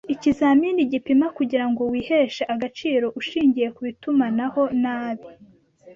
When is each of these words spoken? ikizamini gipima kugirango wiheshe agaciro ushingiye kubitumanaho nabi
ikizamini 0.13 0.81
gipima 0.91 1.25
kugirango 1.37 1.81
wiheshe 1.93 2.43
agaciro 2.53 3.05
ushingiye 3.19 3.67
kubitumanaho 3.75 4.61
nabi 4.81 5.27